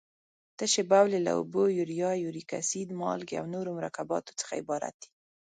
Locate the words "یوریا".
1.77-2.11